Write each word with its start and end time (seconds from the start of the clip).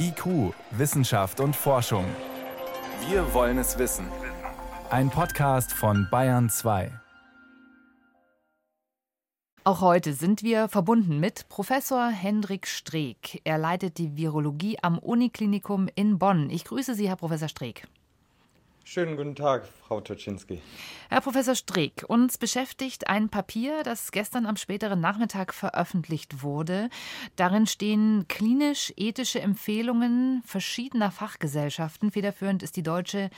IQ, 0.00 0.54
Wissenschaft 0.70 1.40
und 1.40 1.54
Forschung. 1.54 2.04
Wir 3.08 3.34
wollen 3.34 3.58
es 3.58 3.78
wissen. 3.78 4.06
Ein 4.90 5.10
Podcast 5.10 5.72
von 5.72 6.08
Bayern 6.10 6.48
2. 6.48 6.90
Auch 9.64 9.82
heute 9.82 10.14
sind 10.14 10.42
wir 10.42 10.68
verbunden 10.68 11.20
mit 11.20 11.48
Professor 11.50 12.08
Hendrik 12.08 12.66
Streeck. 12.66 13.42
Er 13.44 13.58
leitet 13.58 13.98
die 13.98 14.16
Virologie 14.16 14.78
am 14.80 14.98
Uniklinikum 14.98 15.88
in 15.94 16.18
Bonn. 16.18 16.48
Ich 16.48 16.64
grüße 16.64 16.94
Sie, 16.94 17.06
Herr 17.06 17.16
Professor 17.16 17.48
Streeck. 17.48 17.86
Schönen 18.90 19.18
guten 19.18 19.34
Tag, 19.34 19.68
Frau 19.86 20.00
Toczynski. 20.00 20.62
Herr 21.10 21.20
Professor 21.20 21.54
Streeck, 21.54 22.04
uns 22.08 22.38
beschäftigt 22.38 23.06
ein 23.06 23.28
Papier, 23.28 23.82
das 23.82 24.12
gestern 24.12 24.46
am 24.46 24.56
späteren 24.56 24.98
Nachmittag 24.98 25.52
veröffentlicht 25.52 26.42
wurde. 26.42 26.88
Darin 27.36 27.66
stehen 27.66 28.24
klinisch-ethische 28.28 29.42
Empfehlungen 29.42 30.42
verschiedener 30.46 31.10
Fachgesellschaften. 31.10 32.10
Federführend 32.10 32.62
ist 32.62 32.76
die 32.76 32.82
Deutsche 32.82 33.28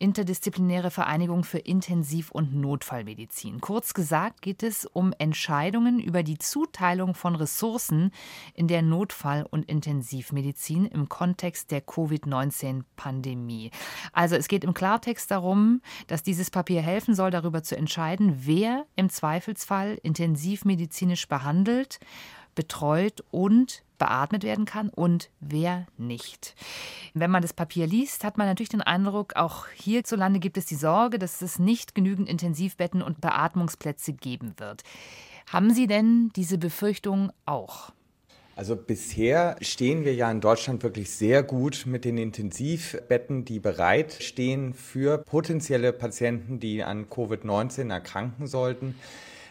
Interdisziplinäre 0.00 0.90
Vereinigung 0.90 1.44
für 1.44 1.58
Intensiv- 1.58 2.32
und 2.32 2.56
Notfallmedizin. 2.56 3.60
Kurz 3.60 3.94
gesagt 3.94 4.42
geht 4.42 4.64
es 4.64 4.86
um 4.86 5.12
Entscheidungen 5.18 6.00
über 6.00 6.24
die 6.24 6.38
Zuteilung 6.38 7.14
von 7.14 7.36
Ressourcen 7.36 8.10
in 8.54 8.66
der 8.66 8.82
Notfall- 8.82 9.46
und 9.48 9.68
Intensivmedizin 9.68 10.86
im 10.86 11.08
Kontext 11.08 11.70
der 11.70 11.80
Covid-19-Pandemie. 11.80 13.70
Also 14.12 14.34
es 14.34 14.48
geht 14.48 14.64
im 14.64 14.74
Klartext 14.96 15.30
darum, 15.30 15.82
dass 16.06 16.22
dieses 16.22 16.50
Papier 16.50 16.80
helfen 16.80 17.14
soll, 17.14 17.30
darüber 17.30 17.62
zu 17.62 17.76
entscheiden, 17.76 18.46
wer 18.46 18.86
im 18.96 19.10
Zweifelsfall 19.10 19.98
intensivmedizinisch 20.02 21.28
behandelt, 21.28 22.00
betreut 22.54 23.22
und 23.30 23.82
beatmet 23.98 24.42
werden 24.42 24.64
kann 24.64 24.88
und 24.88 25.28
wer 25.38 25.86
nicht. 25.98 26.54
Wenn 27.12 27.30
man 27.30 27.42
das 27.42 27.52
Papier 27.52 27.86
liest, 27.86 28.24
hat 28.24 28.38
man 28.38 28.46
natürlich 28.46 28.70
den 28.70 28.80
Eindruck, 28.80 29.36
auch 29.36 29.66
hierzulande 29.68 30.40
gibt 30.40 30.56
es 30.56 30.64
die 30.64 30.76
Sorge, 30.76 31.18
dass 31.18 31.42
es 31.42 31.58
nicht 31.58 31.94
genügend 31.94 32.26
Intensivbetten 32.26 33.02
und 33.02 33.20
Beatmungsplätze 33.20 34.14
geben 34.14 34.54
wird. 34.56 34.82
Haben 35.52 35.74
Sie 35.74 35.86
denn 35.86 36.30
diese 36.36 36.56
Befürchtung 36.56 37.30
auch? 37.44 37.92
Also 38.56 38.74
bisher 38.74 39.56
stehen 39.60 40.06
wir 40.06 40.14
ja 40.14 40.30
in 40.30 40.40
Deutschland 40.40 40.82
wirklich 40.82 41.10
sehr 41.10 41.42
gut 41.42 41.84
mit 41.84 42.06
den 42.06 42.16
Intensivbetten, 42.16 43.44
die 43.44 43.60
bereitstehen 43.60 44.72
für 44.72 45.18
potenzielle 45.18 45.92
Patienten, 45.92 46.58
die 46.58 46.82
an 46.82 47.10
Covid-19 47.10 47.92
erkranken 47.92 48.46
sollten. 48.46 48.94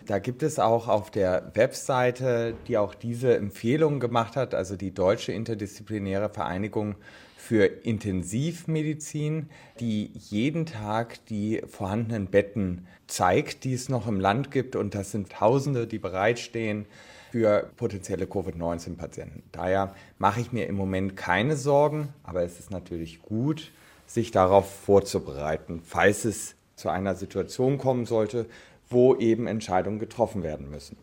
Da 0.08 0.18
gibt 0.18 0.42
es 0.42 0.58
auch 0.58 0.88
auf 0.88 1.12
der 1.12 1.52
Webseite, 1.54 2.56
die 2.68 2.80
auch 2.80 2.96
diese 2.96 3.38
Empfehlungen 3.38 4.00
gemacht 4.00 4.36
hat, 4.36 4.56
also 4.56 4.76
die 4.76 4.92
Deutsche 4.92 5.34
Interdisziplinäre 5.34 6.30
Vereinigung 6.30 6.96
für 7.38 7.66
Intensivmedizin, 7.66 9.50
die 9.80 10.14
jeden 10.16 10.66
Tag 10.66 11.24
die 11.28 11.62
vorhandenen 11.68 12.26
Betten 12.26 12.88
zeigt, 13.06 13.66
die 13.66 13.76
es 13.76 13.88
noch 13.88 14.08
im 14.08 14.20
Land 14.20 14.50
gibt. 14.50 14.76
Und 14.76 14.96
das 14.96 15.12
sind 15.12 15.32
Tausende, 15.32 15.86
die 15.86 16.00
bereitstehen 16.00 16.88
für 17.36 17.70
potenzielle 17.76 18.28
Covid-19-Patienten. 18.28 19.44
Daher 19.52 19.94
mache 20.20 20.40
ich 20.40 20.54
mir 20.54 20.68
im 20.68 20.76
Moment 20.78 21.18
keine 21.18 21.58
Sorgen, 21.58 22.14
aber 22.24 22.44
es 22.44 22.60
ist 22.62 22.72
natürlich 22.72 23.22
gut, 23.22 23.74
sich 24.06 24.32
darauf 24.32 24.74
vorzubereiten, 24.74 25.82
falls 25.84 26.24
es 26.24 26.56
zu 26.78 26.88
einer 26.88 27.14
Situation 27.14 27.78
kommen 27.78 28.06
sollte, 28.06 28.46
wo 28.88 29.16
eben 29.16 29.48
Entscheidungen 29.48 30.00
getroffen 30.00 30.44
werden 30.44 30.70
müssen. 30.70 30.96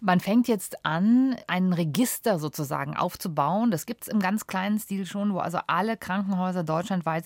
Man 0.00 0.20
fängt 0.20 0.46
jetzt 0.46 0.86
an, 0.86 1.34
ein 1.48 1.72
Register 1.72 2.38
sozusagen 2.38 2.96
aufzubauen. 2.96 3.72
Das 3.72 3.86
gibt 3.86 4.04
es 4.04 4.08
im 4.08 4.20
ganz 4.20 4.46
kleinen 4.46 4.78
Stil 4.78 5.04
schon, 5.04 5.34
wo 5.34 5.38
also 5.38 5.58
alle 5.66 5.96
Krankenhäuser 5.96 6.62
deutschlandweit 6.62 7.24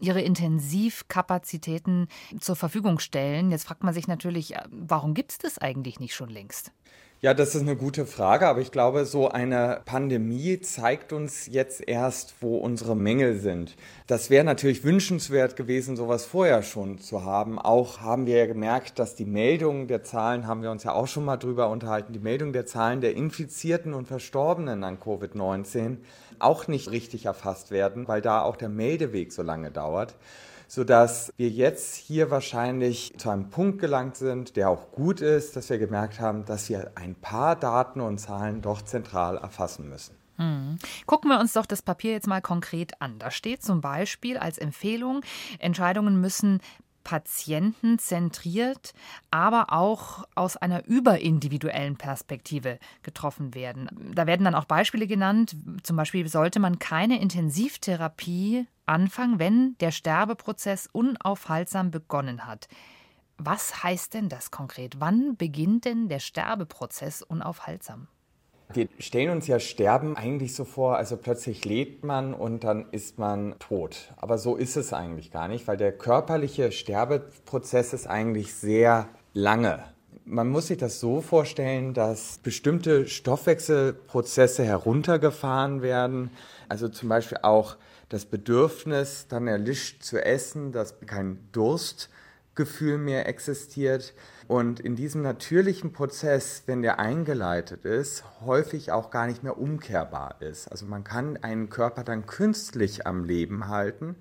ihre 0.00 0.22
Intensivkapazitäten 0.22 2.08
zur 2.40 2.56
Verfügung 2.56 2.98
stellen. 2.98 3.50
Jetzt 3.50 3.66
fragt 3.66 3.84
man 3.84 3.92
sich 3.92 4.08
natürlich, 4.08 4.54
warum 4.70 5.12
gibt 5.12 5.32
es 5.32 5.38
das 5.38 5.58
eigentlich 5.58 6.00
nicht 6.00 6.14
schon 6.14 6.30
längst? 6.30 6.72
Ja, 7.24 7.32
das 7.32 7.54
ist 7.54 7.62
eine 7.62 7.74
gute 7.74 8.04
Frage, 8.04 8.46
aber 8.46 8.60
ich 8.60 8.70
glaube, 8.70 9.06
so 9.06 9.30
eine 9.30 9.80
Pandemie 9.86 10.60
zeigt 10.60 11.10
uns 11.10 11.46
jetzt 11.46 11.88
erst, 11.88 12.34
wo 12.42 12.58
unsere 12.58 12.94
Mängel 12.94 13.38
sind. 13.38 13.76
Das 14.06 14.28
wäre 14.28 14.44
natürlich 14.44 14.84
wünschenswert 14.84 15.56
gewesen, 15.56 15.96
sowas 15.96 16.26
vorher 16.26 16.62
schon 16.62 16.98
zu 16.98 17.24
haben. 17.24 17.58
Auch 17.58 18.00
haben 18.02 18.26
wir 18.26 18.36
ja 18.36 18.44
gemerkt, 18.44 18.98
dass 18.98 19.14
die 19.14 19.24
Meldung 19.24 19.86
der 19.86 20.04
Zahlen, 20.04 20.46
haben 20.46 20.60
wir 20.60 20.70
uns 20.70 20.84
ja 20.84 20.92
auch 20.92 21.06
schon 21.06 21.24
mal 21.24 21.38
drüber 21.38 21.70
unterhalten, 21.70 22.12
die 22.12 22.18
Meldung 22.18 22.52
der 22.52 22.66
Zahlen 22.66 23.00
der 23.00 23.16
Infizierten 23.16 23.94
und 23.94 24.06
Verstorbenen 24.06 24.84
an 24.84 24.98
Covid-19 24.98 25.96
auch 26.40 26.68
nicht 26.68 26.90
richtig 26.90 27.24
erfasst 27.24 27.70
werden, 27.70 28.06
weil 28.06 28.20
da 28.20 28.42
auch 28.42 28.56
der 28.56 28.68
Meldeweg 28.68 29.32
so 29.32 29.40
lange 29.40 29.70
dauert 29.70 30.14
sodass 30.66 31.32
wir 31.36 31.48
jetzt 31.48 31.94
hier 31.94 32.30
wahrscheinlich 32.30 33.14
zu 33.18 33.30
einem 33.30 33.50
Punkt 33.50 33.78
gelangt 33.80 34.16
sind, 34.16 34.56
der 34.56 34.70
auch 34.70 34.92
gut 34.92 35.20
ist, 35.20 35.56
dass 35.56 35.70
wir 35.70 35.78
gemerkt 35.78 36.20
haben, 36.20 36.44
dass 36.44 36.68
wir 36.68 36.92
ein 36.94 37.14
paar 37.14 37.56
Daten 37.56 38.00
und 38.00 38.18
Zahlen 38.18 38.62
doch 38.62 38.82
zentral 38.82 39.36
erfassen 39.36 39.88
müssen. 39.88 40.16
Hm. 40.36 40.78
Gucken 41.06 41.30
wir 41.30 41.38
uns 41.38 41.52
doch 41.52 41.66
das 41.66 41.82
Papier 41.82 42.12
jetzt 42.12 42.26
mal 42.26 42.42
konkret 42.42 43.00
an. 43.00 43.18
Da 43.18 43.30
steht 43.30 43.62
zum 43.62 43.80
Beispiel 43.80 44.36
als 44.36 44.58
Empfehlung, 44.58 45.20
Entscheidungen 45.60 46.20
müssen 46.20 46.60
patientenzentriert, 47.04 48.94
aber 49.30 49.66
auch 49.72 50.24
aus 50.34 50.56
einer 50.56 50.86
überindividuellen 50.86 51.96
Perspektive 51.96 52.78
getroffen 53.02 53.54
werden. 53.54 53.90
Da 54.14 54.26
werden 54.26 54.44
dann 54.44 54.54
auch 54.54 54.64
Beispiele 54.64 55.06
genannt. 55.06 55.54
Zum 55.82 55.96
Beispiel 55.96 56.26
sollte 56.28 56.58
man 56.60 56.78
keine 56.78 57.20
Intensivtherapie 57.20 58.66
anfangen, 58.86 59.38
wenn 59.38 59.76
der 59.78 59.90
Sterbeprozess 59.90 60.88
unaufhaltsam 60.92 61.90
begonnen 61.90 62.46
hat. 62.46 62.68
Was 63.36 63.82
heißt 63.82 64.14
denn 64.14 64.28
das 64.28 64.50
konkret? 64.50 65.00
Wann 65.00 65.36
beginnt 65.36 65.84
denn 65.84 66.08
der 66.08 66.20
Sterbeprozess 66.20 67.22
unaufhaltsam? 67.22 68.08
Wir 68.72 68.88
stellen 68.98 69.30
uns 69.30 69.46
ja 69.46 69.60
Sterben 69.60 70.16
eigentlich 70.16 70.54
so 70.54 70.64
vor, 70.64 70.96
also 70.96 71.16
plötzlich 71.16 71.64
lebt 71.64 72.04
man 72.04 72.32
und 72.32 72.64
dann 72.64 72.86
ist 72.92 73.18
man 73.18 73.56
tot. 73.58 74.12
Aber 74.16 74.38
so 74.38 74.56
ist 74.56 74.76
es 74.76 74.92
eigentlich 74.92 75.30
gar 75.30 75.48
nicht, 75.48 75.68
weil 75.68 75.76
der 75.76 75.92
körperliche 75.92 76.72
Sterbeprozess 76.72 77.92
ist 77.92 78.06
eigentlich 78.06 78.54
sehr 78.54 79.08
lange. 79.32 79.84
Man 80.24 80.48
muss 80.48 80.68
sich 80.68 80.78
das 80.78 81.00
so 81.00 81.20
vorstellen, 81.20 81.92
dass 81.92 82.38
bestimmte 82.38 83.06
Stoffwechselprozesse 83.06 84.64
heruntergefahren 84.64 85.82
werden. 85.82 86.30
Also 86.68 86.88
zum 86.88 87.10
Beispiel 87.10 87.38
auch 87.42 87.76
das 88.08 88.26
Bedürfnis 88.26 89.26
dann 89.28 89.46
erlischt 89.46 90.02
zu 90.02 90.24
essen, 90.24 90.72
dass 90.72 90.94
kein 91.06 91.38
Durstgefühl 91.52 92.98
mehr 92.98 93.28
existiert. 93.28 94.14
Und 94.46 94.80
in 94.80 94.94
diesem 94.94 95.22
natürlichen 95.22 95.92
Prozess, 95.92 96.64
wenn 96.66 96.82
der 96.82 96.98
eingeleitet 96.98 97.84
ist, 97.84 98.24
häufig 98.44 98.92
auch 98.92 99.10
gar 99.10 99.26
nicht 99.26 99.42
mehr 99.42 99.58
umkehrbar 99.58 100.36
ist. 100.40 100.68
Also 100.68 100.86
man 100.86 101.02
kann 101.02 101.38
einen 101.38 101.70
Körper 101.70 102.04
dann 102.04 102.26
künstlich 102.26 103.06
am 103.06 103.24
Leben 103.24 103.68
halten 103.68 104.16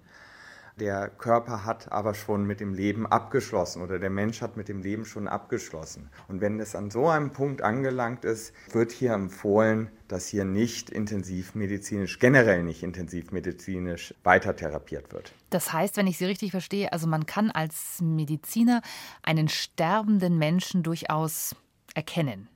der 0.80 1.10
Körper 1.10 1.66
hat 1.66 1.92
aber 1.92 2.14
schon 2.14 2.46
mit 2.46 2.60
dem 2.60 2.74
Leben 2.74 3.06
abgeschlossen 3.06 3.82
oder 3.82 4.00
der 4.00 4.10
Mensch 4.10 4.42
hat 4.42 4.58
mit 4.58 4.68
dem 4.68 4.82
Leben 4.82 5.06
schon 5.06 5.28
abgeschlossen. 5.28 6.10
Und 6.28 6.42
wenn 6.42 6.60
es 6.60 6.76
an 6.76 6.90
so 6.90 7.08
einem 7.08 7.32
Punkt 7.32 7.62
angelangt 7.62 8.26
ist, 8.26 8.54
wird 8.72 8.92
hier 8.92 9.14
empfohlen, 9.14 9.92
dass 10.08 10.28
hier 10.28 10.46
nicht 10.46 10.90
intensivmedizinisch, 10.90 12.20
generell 12.20 12.64
nicht 12.64 12.84
intensivmedizinisch 12.84 14.16
weiter 14.24 14.56
therapiert 14.56 15.14
wird. 15.14 15.34
Das 15.50 15.72
heißt, 15.72 15.98
wenn 15.98 16.08
ich 16.08 16.18
Sie 16.18 16.26
richtig 16.26 16.52
verstehe, 16.52 16.92
also 16.92 17.08
man 17.08 17.26
kann 17.26 17.52
als 17.52 18.02
Mediziner 18.02 18.82
einen 19.22 19.50
sterbenden 19.50 20.38
Menschen 20.38 20.84
durchaus 20.84 21.56
erkennen. 21.94 22.50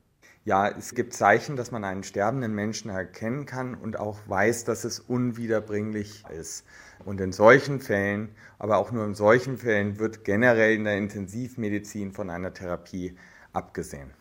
Ja, 0.48 0.70
es 0.70 0.96
gibt 0.96 1.12
Zeichen, 1.12 1.58
dass 1.58 1.72
man 1.72 1.84
einen 1.84 2.04
sterbenden 2.04 2.56
Menschen 2.56 2.90
erkennen 2.90 3.46
kann 3.46 3.76
und 3.76 4.00
auch 4.00 4.18
weiß, 4.28 4.64
dass 4.64 4.86
es 4.86 5.02
unwiederbringlich 5.02 6.24
ist. 6.30 6.66
Und 7.04 7.20
in 7.20 7.34
solchen 7.34 7.82
Fällen, 7.82 8.30
aber 8.58 8.78
auch 8.78 8.94
nur 8.94 9.04
in 9.04 9.14
solchen 9.14 9.58
Fällen, 9.58 10.00
wird 10.00 10.24
generell 10.24 10.74
in 10.74 10.86
der 10.86 10.98
Intensivmedizin 11.00 12.14
von 12.14 12.30
einer 12.30 12.54
Therapie 12.54 13.18
abgesehen. 13.52 14.12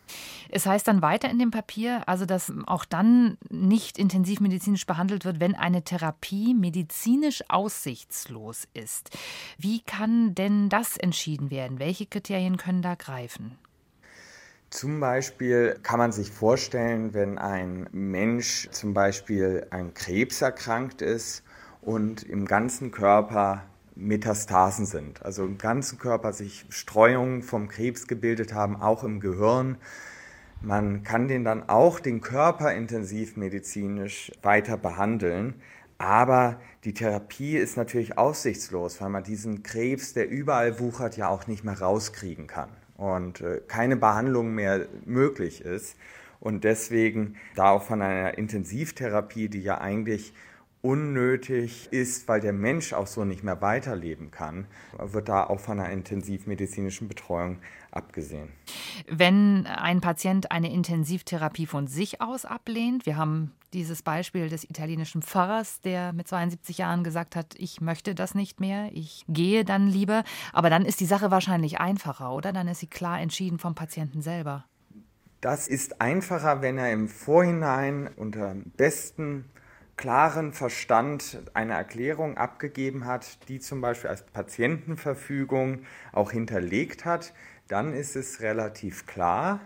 Es 0.49 0.65
heißt 0.65 0.85
dann 0.89 1.01
weiter 1.01 1.29
in 1.29 1.39
dem 1.39 1.51
Papier, 1.51 2.03
also 2.09 2.25
dass 2.25 2.51
auch 2.65 2.83
dann 2.83 3.37
nicht 3.49 3.97
intensivmedizinisch 3.97 4.85
behandelt 4.85 5.23
wird, 5.23 5.39
wenn 5.39 5.55
eine 5.55 5.83
Therapie 5.83 6.53
medizinisch 6.53 7.41
aussichtslos 7.47 8.67
ist. 8.73 9.17
Wie 9.57 9.79
kann 9.79 10.35
denn 10.35 10.67
das 10.67 10.97
entschieden 10.97 11.51
werden? 11.51 11.79
Welche 11.79 12.05
Kriterien 12.05 12.57
können 12.57 12.81
da 12.81 12.95
greifen? 12.95 13.57
Zum 14.69 14.99
Beispiel 14.99 15.79
kann 15.81 15.97
man 15.97 16.11
sich 16.11 16.29
vorstellen, 16.29 17.13
wenn 17.13 17.37
ein 17.37 17.87
Mensch 17.93 18.67
zum 18.71 18.93
Beispiel 18.93 19.65
an 19.69 19.93
Krebs 19.93 20.41
erkrankt 20.41 21.01
ist 21.01 21.43
und 21.81 22.23
im 22.23 22.45
ganzen 22.45 22.91
Körper 22.91 23.63
Metastasen 23.95 24.85
sind, 24.85 25.25
also 25.25 25.45
im 25.45 25.57
ganzen 25.57 25.97
Körper 25.97 26.33
sich 26.33 26.65
Streuungen 26.69 27.43
vom 27.43 27.69
Krebs 27.69 28.07
gebildet 28.07 28.53
haben, 28.53 28.75
auch 28.75 29.03
im 29.03 29.21
Gehirn, 29.21 29.77
Man 30.61 31.03
kann 31.03 31.27
den 31.27 31.43
dann 31.43 31.69
auch 31.69 31.99
den 31.99 32.19
Körper 32.19 32.73
intensivmedizinisch 32.73 34.31
weiter 34.41 34.75
behandeln. 34.75 35.61
Aber 35.99 36.59
die 36.83 36.93
Therapie 36.93 37.57
ist 37.57 37.77
natürlich 37.77 38.17
aussichtslos, 38.17 38.99
weil 38.99 39.09
man 39.09 39.23
diesen 39.23 39.61
Krebs, 39.61 40.13
der 40.13 40.29
überall 40.29 40.79
wuchert, 40.79 41.15
ja 41.15 41.29
auch 41.29 41.45
nicht 41.47 41.63
mehr 41.63 41.79
rauskriegen 41.79 42.47
kann 42.47 42.69
und 42.97 43.41
äh, 43.41 43.61
keine 43.67 43.95
Behandlung 43.95 44.53
mehr 44.53 44.87
möglich 45.05 45.61
ist. 45.61 45.95
Und 46.39 46.63
deswegen 46.63 47.35
da 47.55 47.71
auch 47.71 47.83
von 47.83 48.01
einer 48.01 48.37
Intensivtherapie, 48.37 49.49
die 49.49 49.61
ja 49.61 49.79
eigentlich 49.79 50.33
unnötig 50.81 51.89
ist, 51.91 52.27
weil 52.27 52.39
der 52.39 52.53
Mensch 52.53 52.93
auch 52.93 53.07
so 53.07 53.25
nicht 53.25 53.43
mehr 53.43 53.61
weiterleben 53.61 54.29
kann, 54.31 54.67
wird 54.97 55.27
da 55.27 55.45
auch 55.45 55.59
von 55.59 55.79
einer 55.79 55.89
intensivmedizinischen 55.89 57.07
Betreuung 57.07 57.57
abgesehen. 57.91 58.49
Wenn 59.09 59.65
ein 59.65 60.01
Patient 60.01 60.51
eine 60.51 60.71
Intensivtherapie 60.71 61.65
von 61.65 61.87
sich 61.87 62.21
aus 62.21 62.45
ablehnt, 62.45 63.05
wir 63.05 63.17
haben 63.17 63.53
dieses 63.73 64.01
Beispiel 64.01 64.49
des 64.49 64.63
italienischen 64.63 65.21
Pfarrers, 65.21 65.81
der 65.81 66.13
mit 66.13 66.27
72 66.27 66.77
Jahren 66.77 67.03
gesagt 67.03 67.35
hat, 67.35 67.55
ich 67.57 67.81
möchte 67.81 68.15
das 68.15 68.35
nicht 68.35 68.59
mehr, 68.59 68.89
ich 68.93 69.25
gehe 69.27 69.65
dann 69.65 69.87
lieber, 69.87 70.23
aber 70.53 70.69
dann 70.69 70.85
ist 70.85 70.99
die 70.99 71.05
Sache 71.05 71.31
wahrscheinlich 71.31 71.79
einfacher, 71.79 72.31
oder? 72.31 72.53
Dann 72.53 72.67
ist 72.67 72.79
sie 72.79 72.87
klar 72.87 73.19
entschieden 73.19 73.59
vom 73.59 73.75
Patienten 73.75 74.21
selber. 74.21 74.65
Das 75.41 75.67
ist 75.67 76.01
einfacher, 76.01 76.61
wenn 76.61 76.77
er 76.77 76.91
im 76.91 77.07
Vorhinein 77.07 78.09
unter 78.15 78.55
besten 78.75 79.45
klaren 79.97 80.53
Verstand 80.53 81.39
eine 81.53 81.73
Erklärung 81.73 82.37
abgegeben 82.37 83.05
hat, 83.05 83.47
die 83.49 83.59
zum 83.59 83.81
Beispiel 83.81 84.09
als 84.09 84.23
Patientenverfügung 84.23 85.81
auch 86.11 86.31
hinterlegt 86.31 87.05
hat, 87.05 87.33
dann 87.67 87.93
ist 87.93 88.15
es 88.15 88.41
relativ 88.41 89.05
klar. 89.05 89.59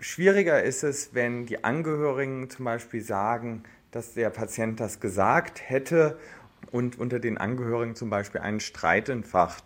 Schwieriger 0.00 0.62
ist 0.62 0.82
es, 0.82 1.14
wenn 1.14 1.46
die 1.46 1.64
Angehörigen 1.64 2.50
zum 2.50 2.64
Beispiel 2.64 3.02
sagen, 3.02 3.62
dass 3.90 4.14
der 4.14 4.30
Patient 4.30 4.78
das 4.78 5.00
gesagt 5.00 5.60
hätte 5.64 6.18
und 6.70 6.98
unter 6.98 7.18
den 7.18 7.38
Angehörigen 7.38 7.94
zum 7.94 8.10
Beispiel 8.10 8.40
einen 8.40 8.60
Streit 8.60 9.08
entfacht, 9.08 9.64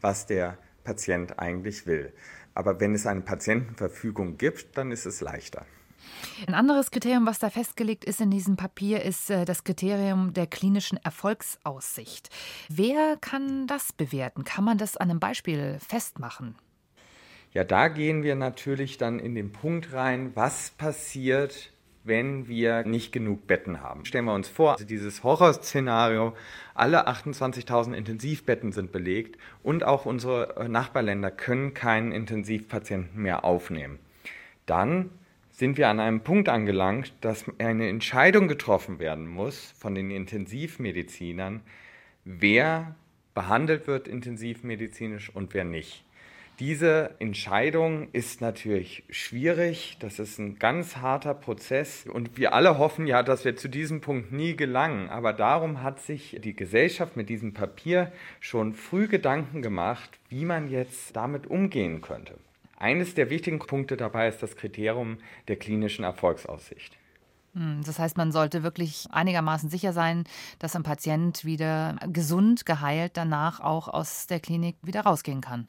was 0.00 0.26
der 0.26 0.58
Patient 0.84 1.38
eigentlich 1.38 1.86
will. 1.86 2.12
Aber 2.54 2.80
wenn 2.80 2.94
es 2.94 3.06
eine 3.06 3.22
Patientenverfügung 3.22 4.36
gibt, 4.36 4.76
dann 4.76 4.92
ist 4.92 5.06
es 5.06 5.20
leichter. 5.20 5.64
Ein 6.46 6.54
anderes 6.54 6.90
Kriterium, 6.90 7.26
was 7.26 7.38
da 7.38 7.50
festgelegt 7.50 8.04
ist 8.04 8.20
in 8.20 8.30
diesem 8.30 8.56
Papier, 8.56 9.02
ist 9.02 9.30
äh, 9.30 9.44
das 9.44 9.64
Kriterium 9.64 10.32
der 10.32 10.46
klinischen 10.46 10.98
Erfolgsaussicht. 10.98 12.28
Wer 12.68 13.16
kann 13.20 13.66
das 13.66 13.92
bewerten? 13.92 14.44
Kann 14.44 14.64
man 14.64 14.78
das 14.78 14.96
an 14.96 15.10
einem 15.10 15.20
Beispiel 15.20 15.78
festmachen? 15.86 16.56
Ja, 17.52 17.64
da 17.64 17.88
gehen 17.88 18.22
wir 18.22 18.34
natürlich 18.34 18.96
dann 18.96 19.18
in 19.18 19.34
den 19.34 19.52
Punkt 19.52 19.92
rein, 19.92 20.32
was 20.34 20.70
passiert, 20.70 21.70
wenn 22.02 22.48
wir 22.48 22.84
nicht 22.84 23.12
genug 23.12 23.46
Betten 23.46 23.82
haben. 23.82 24.06
Stellen 24.06 24.24
wir 24.24 24.34
uns 24.34 24.48
vor, 24.48 24.72
also 24.72 24.86
dieses 24.86 25.22
Horrorszenario, 25.22 26.34
alle 26.74 27.06
28.000 27.06 27.92
Intensivbetten 27.92 28.72
sind 28.72 28.90
belegt 28.90 29.36
und 29.62 29.84
auch 29.84 30.06
unsere 30.06 30.56
äh, 30.56 30.68
Nachbarländer 30.68 31.30
können 31.30 31.74
keinen 31.74 32.10
Intensivpatienten 32.10 33.20
mehr 33.20 33.44
aufnehmen. 33.44 33.98
Dann 34.64 35.10
sind 35.50 35.76
wir 35.76 35.88
an 35.88 36.00
einem 36.00 36.22
Punkt 36.22 36.48
angelangt, 36.48 37.12
dass 37.20 37.44
eine 37.58 37.88
Entscheidung 37.88 38.48
getroffen 38.48 38.98
werden 38.98 39.28
muss 39.28 39.74
von 39.78 39.94
den 39.94 40.10
Intensivmedizinern, 40.10 41.60
wer 42.24 42.94
behandelt 43.34 43.86
wird 43.86 44.08
intensivmedizinisch 44.08 45.30
und 45.34 45.52
wer 45.52 45.64
nicht. 45.64 46.04
Diese 46.58 47.14
Entscheidung 47.18 48.08
ist 48.12 48.40
natürlich 48.40 49.04
schwierig. 49.10 49.96
Das 50.00 50.18
ist 50.18 50.38
ein 50.38 50.58
ganz 50.58 50.98
harter 50.98 51.34
Prozess. 51.34 52.06
Und 52.06 52.36
wir 52.36 52.52
alle 52.52 52.78
hoffen 52.78 53.06
ja, 53.06 53.22
dass 53.22 53.44
wir 53.44 53.56
zu 53.56 53.68
diesem 53.68 54.00
Punkt 54.00 54.32
nie 54.32 54.54
gelangen. 54.54 55.08
Aber 55.08 55.32
darum 55.32 55.82
hat 55.82 56.00
sich 56.00 56.38
die 56.44 56.54
Gesellschaft 56.54 57.16
mit 57.16 57.28
diesem 57.30 57.54
Papier 57.54 58.12
schon 58.38 58.74
früh 58.74 59.08
Gedanken 59.08 59.62
gemacht, 59.62 60.10
wie 60.28 60.44
man 60.44 60.70
jetzt 60.70 61.16
damit 61.16 61.46
umgehen 61.46 62.02
könnte. 62.02 62.34
Eines 62.76 63.14
der 63.14 63.30
wichtigen 63.30 63.58
Punkte 63.58 63.96
dabei 63.96 64.28
ist 64.28 64.42
das 64.42 64.56
Kriterium 64.56 65.18
der 65.48 65.56
klinischen 65.56 66.04
Erfolgsaussicht. 66.04 66.96
Hm, 67.54 67.82
das 67.84 67.98
heißt, 67.98 68.16
man 68.16 68.32
sollte 68.32 68.62
wirklich 68.62 69.06
einigermaßen 69.10 69.70
sicher 69.70 69.92
sein, 69.92 70.24
dass 70.58 70.76
ein 70.76 70.82
Patient 70.82 71.44
wieder 71.44 71.96
gesund, 72.12 72.66
geheilt 72.66 73.16
danach 73.16 73.60
auch 73.60 73.88
aus 73.88 74.26
der 74.26 74.40
Klinik 74.40 74.76
wieder 74.82 75.02
rausgehen 75.02 75.40
kann. 75.40 75.68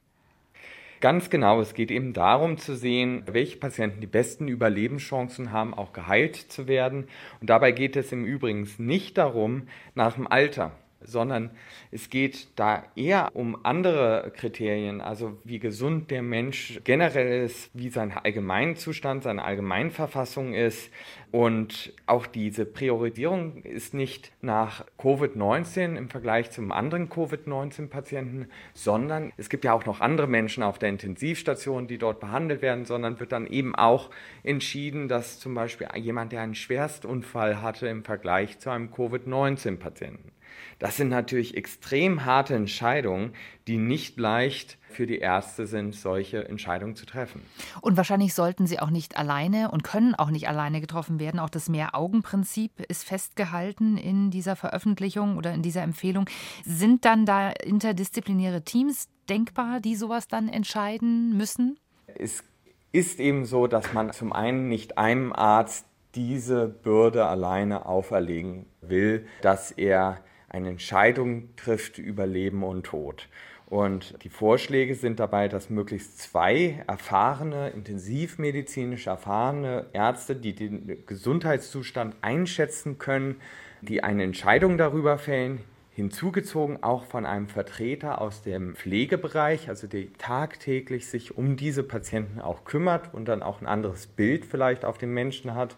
Ganz 1.04 1.28
genau, 1.28 1.60
es 1.60 1.74
geht 1.74 1.90
eben 1.90 2.14
darum 2.14 2.56
zu 2.56 2.74
sehen, 2.74 3.24
welche 3.26 3.58
Patienten 3.58 4.00
die 4.00 4.06
besten 4.06 4.48
Überlebenschancen 4.48 5.52
haben, 5.52 5.74
auch 5.74 5.92
geheilt 5.92 6.34
zu 6.34 6.66
werden. 6.66 7.08
Und 7.42 7.50
dabei 7.50 7.72
geht 7.72 7.94
es 7.96 8.10
im 8.10 8.24
Übrigen 8.24 8.66
nicht 8.78 9.18
darum, 9.18 9.68
nach 9.94 10.14
dem 10.14 10.26
Alter 10.26 10.72
sondern 11.04 11.50
es 11.90 12.10
geht 12.10 12.48
da 12.56 12.84
eher 12.96 13.30
um 13.34 13.64
andere 13.64 14.32
Kriterien, 14.36 15.00
also 15.00 15.38
wie 15.44 15.58
gesund 15.58 16.10
der 16.10 16.22
Mensch 16.22 16.80
generell 16.84 17.44
ist, 17.44 17.70
wie 17.72 17.88
sein 17.88 18.12
Allgemeinzustand, 18.12 19.22
seine 19.22 19.44
Allgemeinverfassung 19.44 20.54
ist. 20.54 20.90
Und 21.30 21.92
auch 22.06 22.26
diese 22.26 22.64
Priorisierung 22.64 23.62
ist 23.64 23.92
nicht 23.92 24.30
nach 24.40 24.84
Covid-19 24.98 25.96
im 25.96 26.08
Vergleich 26.08 26.52
zum 26.52 26.70
anderen 26.70 27.08
Covid-19-Patienten, 27.08 28.46
sondern 28.72 29.32
es 29.36 29.48
gibt 29.48 29.64
ja 29.64 29.72
auch 29.72 29.84
noch 29.84 30.00
andere 30.00 30.28
Menschen 30.28 30.62
auf 30.62 30.78
der 30.78 30.90
Intensivstation, 30.90 31.88
die 31.88 31.98
dort 31.98 32.20
behandelt 32.20 32.62
werden, 32.62 32.84
sondern 32.84 33.18
wird 33.18 33.32
dann 33.32 33.48
eben 33.48 33.74
auch 33.74 34.10
entschieden, 34.44 35.08
dass 35.08 35.40
zum 35.40 35.54
Beispiel 35.54 35.88
jemand, 35.96 36.30
der 36.30 36.42
einen 36.42 36.54
Schwerstunfall 36.54 37.60
hatte 37.62 37.88
im 37.88 38.04
Vergleich 38.04 38.60
zu 38.60 38.70
einem 38.70 38.92
Covid-19-Patienten. 38.92 40.33
Das 40.78 40.96
sind 40.96 41.08
natürlich 41.08 41.56
extrem 41.56 42.24
harte 42.24 42.54
Entscheidungen, 42.54 43.32
die 43.66 43.78
nicht 43.78 44.18
leicht 44.18 44.78
für 44.94 45.06
die 45.06 45.18
Ärzte 45.18 45.66
sind, 45.66 45.94
solche 45.94 46.48
Entscheidungen 46.48 46.94
zu 46.94 47.06
treffen. 47.06 47.42
Und 47.80 47.96
wahrscheinlich 47.96 48.34
sollten 48.34 48.66
sie 48.66 48.78
auch 48.80 48.90
nicht 48.90 49.16
alleine 49.16 49.70
und 49.70 49.82
können 49.82 50.14
auch 50.14 50.30
nicht 50.30 50.48
alleine 50.48 50.80
getroffen 50.80 51.18
werden. 51.18 51.40
Auch 51.40 51.50
das 51.50 51.68
Mehr-Augen-Prinzip 51.68 52.72
ist 52.88 53.04
festgehalten 53.04 53.96
in 53.96 54.30
dieser 54.30 54.56
Veröffentlichung 54.56 55.36
oder 55.36 55.52
in 55.52 55.62
dieser 55.62 55.82
Empfehlung. 55.82 56.26
Sind 56.64 57.04
dann 57.04 57.26
da 57.26 57.50
interdisziplinäre 57.50 58.62
Teams 58.62 59.08
denkbar, 59.28 59.80
die 59.80 59.96
sowas 59.96 60.28
dann 60.28 60.48
entscheiden 60.48 61.36
müssen? 61.36 61.78
Es 62.06 62.44
ist 62.92 63.18
eben 63.18 63.44
so, 63.44 63.66
dass 63.66 63.92
man 63.92 64.12
zum 64.12 64.32
einen 64.32 64.68
nicht 64.68 64.98
einem 64.98 65.32
Arzt 65.32 65.86
diese 66.14 66.68
Bürde 66.68 67.26
alleine 67.26 67.86
auferlegen 67.86 68.66
will, 68.80 69.26
dass 69.42 69.72
er 69.72 70.20
eine 70.54 70.68
Entscheidung 70.68 71.48
trifft 71.56 71.98
über 71.98 72.26
Leben 72.26 72.62
und 72.62 72.84
Tod. 72.84 73.28
Und 73.66 74.22
die 74.22 74.28
Vorschläge 74.28 74.94
sind 74.94 75.18
dabei, 75.18 75.48
dass 75.48 75.68
möglichst 75.68 76.18
zwei 76.18 76.84
erfahrene, 76.86 77.70
intensivmedizinisch 77.70 79.08
erfahrene 79.08 79.86
Ärzte, 79.92 80.36
die 80.36 80.54
den 80.54 81.04
Gesundheitszustand 81.06 82.14
einschätzen 82.20 82.98
können, 82.98 83.40
die 83.80 84.04
eine 84.04 84.22
Entscheidung 84.22 84.78
darüber 84.78 85.18
fällen, 85.18 85.60
hinzugezogen 85.90 86.82
auch 86.82 87.04
von 87.04 87.26
einem 87.26 87.48
Vertreter 87.48 88.20
aus 88.20 88.42
dem 88.42 88.76
Pflegebereich, 88.76 89.68
also 89.68 89.86
der 89.86 90.12
tagtäglich 90.18 91.08
sich 91.08 91.36
um 91.36 91.56
diese 91.56 91.82
Patienten 91.82 92.40
auch 92.40 92.64
kümmert 92.64 93.14
und 93.14 93.26
dann 93.26 93.42
auch 93.42 93.60
ein 93.60 93.66
anderes 93.66 94.06
Bild 94.06 94.44
vielleicht 94.44 94.84
auf 94.84 94.98
den 94.98 95.10
Menschen 95.10 95.54
hat, 95.54 95.76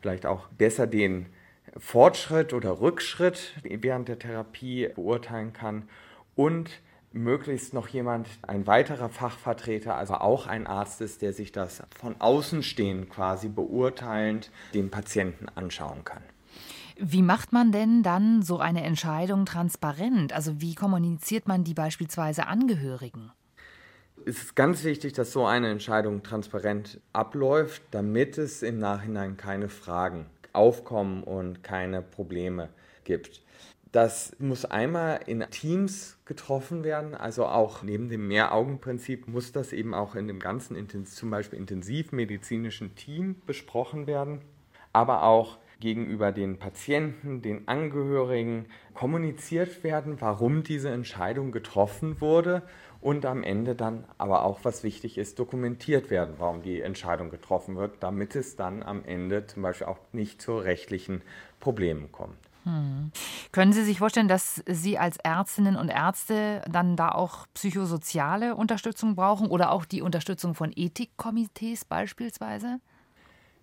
vielleicht 0.00 0.26
auch 0.26 0.48
besser 0.48 0.86
den 0.86 1.26
Fortschritt 1.76 2.52
oder 2.52 2.80
Rückschritt 2.80 3.54
während 3.62 4.08
der 4.08 4.18
Therapie 4.18 4.88
beurteilen 4.94 5.52
kann 5.52 5.88
und 6.36 6.70
möglichst 7.12 7.74
noch 7.74 7.88
jemand, 7.88 8.28
ein 8.42 8.66
weiterer 8.66 9.08
Fachvertreter, 9.08 9.96
also 9.96 10.14
auch 10.14 10.46
ein 10.46 10.66
Arzt 10.66 11.00
ist, 11.00 11.22
der 11.22 11.32
sich 11.32 11.52
das 11.52 11.82
von 11.96 12.16
außen 12.20 12.62
stehend 12.62 13.08
quasi 13.08 13.48
beurteilend 13.48 14.50
dem 14.74 14.90
Patienten 14.90 15.46
anschauen 15.54 16.04
kann. 16.04 16.22
Wie 16.96 17.22
macht 17.22 17.52
man 17.52 17.72
denn 17.72 18.02
dann 18.02 18.42
so 18.42 18.58
eine 18.58 18.84
Entscheidung 18.84 19.46
transparent? 19.46 20.32
Also 20.32 20.60
wie 20.60 20.74
kommuniziert 20.74 21.48
man 21.48 21.64
die 21.64 21.74
beispielsweise 21.74 22.46
Angehörigen? 22.46 23.32
Es 24.26 24.38
ist 24.38 24.56
ganz 24.56 24.84
wichtig, 24.84 25.12
dass 25.12 25.32
so 25.32 25.44
eine 25.44 25.70
Entscheidung 25.70 26.22
transparent 26.22 27.00
abläuft, 27.12 27.82
damit 27.90 28.38
es 28.38 28.62
im 28.62 28.78
Nachhinein 28.78 29.36
keine 29.36 29.68
Fragen 29.68 30.26
aufkommen 30.54 31.22
und 31.22 31.62
keine 31.62 32.02
Probleme 32.02 32.68
gibt. 33.04 33.42
Das 33.92 34.34
muss 34.40 34.64
einmal 34.64 35.20
in 35.26 35.44
Teams 35.50 36.18
getroffen 36.24 36.82
werden, 36.82 37.14
also 37.14 37.46
auch 37.46 37.84
neben 37.84 38.08
dem 38.08 38.26
Mehraugenprinzip 38.26 39.28
muss 39.28 39.52
das 39.52 39.72
eben 39.72 39.94
auch 39.94 40.16
in 40.16 40.26
dem 40.26 40.40
ganzen 40.40 41.06
zum 41.06 41.30
Beispiel 41.30 41.60
intensivmedizinischen 41.60 42.96
Team 42.96 43.36
besprochen 43.46 44.08
werden, 44.08 44.40
aber 44.92 45.22
auch 45.22 45.58
gegenüber 45.78 46.32
den 46.32 46.58
Patienten, 46.58 47.40
den 47.40 47.68
Angehörigen 47.68 48.66
kommuniziert 48.94 49.84
werden, 49.84 50.20
warum 50.20 50.64
diese 50.64 50.90
Entscheidung 50.90 51.52
getroffen 51.52 52.20
wurde 52.20 52.62
und 53.04 53.26
am 53.26 53.42
Ende 53.42 53.74
dann 53.74 54.04
aber 54.16 54.44
auch, 54.44 54.60
was 54.62 54.82
wichtig 54.82 55.18
ist, 55.18 55.38
dokumentiert 55.38 56.08
werden, 56.08 56.36
warum 56.38 56.62
die 56.62 56.80
Entscheidung 56.80 57.28
getroffen 57.28 57.76
wird, 57.76 58.02
damit 58.02 58.34
es 58.34 58.56
dann 58.56 58.82
am 58.82 59.04
Ende 59.04 59.46
zum 59.46 59.62
Beispiel 59.62 59.86
auch 59.88 59.98
nicht 60.12 60.40
zu 60.40 60.56
rechtlichen 60.56 61.20
Problemen 61.60 62.10
kommt. 62.12 62.38
Hm. 62.64 63.12
Können 63.52 63.74
Sie 63.74 63.84
sich 63.84 63.98
vorstellen, 63.98 64.26
dass 64.26 64.62
Sie 64.66 64.96
als 64.96 65.18
Ärztinnen 65.18 65.76
und 65.76 65.90
Ärzte 65.90 66.62
dann 66.70 66.96
da 66.96 67.10
auch 67.10 67.46
psychosoziale 67.52 68.56
Unterstützung 68.56 69.16
brauchen 69.16 69.48
oder 69.48 69.70
auch 69.70 69.84
die 69.84 70.00
Unterstützung 70.00 70.54
von 70.54 70.72
Ethikkomitees 70.74 71.84
beispielsweise? 71.84 72.80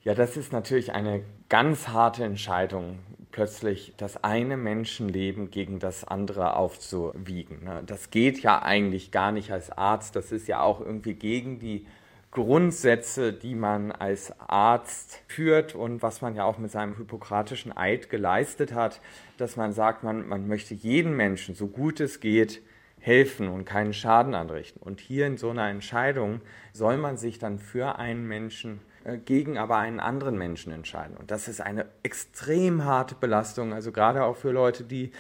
Ja, 0.03 0.13
das 0.13 0.37
ist 0.37 0.53
natürlich 0.53 0.93
eine 0.93 1.23
ganz 1.49 1.87
harte 1.87 2.23
Entscheidung, 2.23 2.99
plötzlich 3.31 3.93
das 3.97 4.23
eine 4.23 4.57
Menschenleben 4.57 5.51
gegen 5.51 5.79
das 5.79 6.03
andere 6.03 6.55
aufzuwiegen. 6.55 7.63
Ne? 7.63 7.83
Das 7.85 8.09
geht 8.09 8.39
ja 8.39 8.61
eigentlich 8.61 9.11
gar 9.11 9.31
nicht 9.31 9.51
als 9.51 9.71
Arzt. 9.71 10.15
Das 10.15 10.31
ist 10.31 10.47
ja 10.47 10.61
auch 10.61 10.81
irgendwie 10.81 11.13
gegen 11.13 11.59
die 11.59 11.85
Grundsätze, 12.31 13.33
die 13.33 13.55
man 13.55 13.91
als 13.91 14.33
Arzt 14.39 15.21
führt 15.27 15.75
und 15.75 16.01
was 16.01 16.21
man 16.21 16.35
ja 16.35 16.45
auch 16.45 16.57
mit 16.57 16.71
seinem 16.71 16.95
hippokratischen 16.95 17.75
Eid 17.75 18.09
geleistet 18.09 18.73
hat, 18.73 19.01
dass 19.37 19.57
man 19.57 19.73
sagt, 19.73 20.03
man, 20.03 20.27
man 20.27 20.47
möchte 20.47 20.73
jeden 20.73 21.15
Menschen, 21.15 21.55
so 21.55 21.67
gut 21.67 21.99
es 21.99 22.21
geht, 22.21 22.61
helfen 22.99 23.49
und 23.49 23.65
keinen 23.65 23.93
Schaden 23.93 24.33
anrichten. 24.33 24.81
Und 24.81 25.01
hier 25.01 25.27
in 25.27 25.37
so 25.37 25.49
einer 25.49 25.67
Entscheidung 25.67 26.39
soll 26.71 26.97
man 26.97 27.17
sich 27.17 27.37
dann 27.37 27.59
für 27.59 27.97
einen 27.99 28.25
Menschen 28.27 28.79
gegen 29.25 29.57
aber 29.57 29.77
einen 29.77 29.99
anderen 29.99 30.37
Menschen 30.37 30.71
entscheiden. 30.71 31.17
Und 31.17 31.31
das 31.31 31.47
ist 31.47 31.61
eine 31.61 31.85
extrem 32.03 32.85
harte 32.85 33.15
Belastung, 33.15 33.73
also 33.73 33.91
gerade 33.91 34.23
auch 34.23 34.37
für 34.37 34.51
Leute, 34.51 34.83
die 34.83 35.11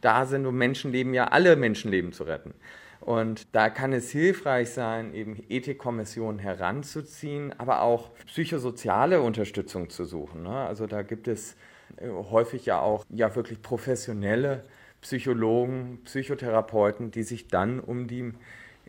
da 0.00 0.26
sind, 0.26 0.46
um 0.46 0.56
Menschenleben, 0.56 1.14
ja 1.14 1.28
alle 1.28 1.56
Menschenleben 1.56 2.12
zu 2.12 2.24
retten. 2.24 2.54
Und 3.00 3.54
da 3.54 3.70
kann 3.70 3.92
es 3.92 4.10
hilfreich 4.10 4.70
sein, 4.70 5.14
eben 5.14 5.42
Ethikkommissionen 5.48 6.38
heranzuziehen, 6.38 7.54
aber 7.58 7.82
auch 7.82 8.10
psychosoziale 8.26 9.22
Unterstützung 9.22 9.88
zu 9.88 10.04
suchen. 10.04 10.42
Ne? 10.42 10.50
Also 10.50 10.86
da 10.86 11.02
gibt 11.02 11.28
es 11.28 11.56
äh, 11.96 12.08
häufig 12.08 12.66
ja 12.66 12.80
auch 12.80 13.04
ja 13.08 13.34
wirklich 13.34 13.62
professionelle 13.62 14.64
Psychologen, 15.00 16.00
Psychotherapeuten, 16.04 17.12
die 17.12 17.22
sich 17.22 17.48
dann 17.48 17.78
um 17.78 18.08
die 18.08 18.32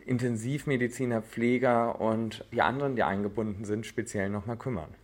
Intensivmediziner, 0.06 1.22
Pfleger 1.22 2.00
und 2.00 2.44
die 2.52 2.62
anderen, 2.62 2.96
die 2.96 3.02
eingebunden 3.02 3.64
sind, 3.64 3.86
speziell 3.86 4.30
nochmal 4.30 4.56
kümmern. 4.56 4.94